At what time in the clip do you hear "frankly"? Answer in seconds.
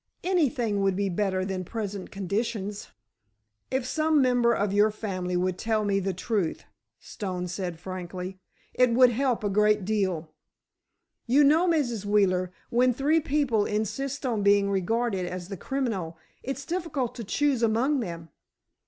7.77-8.39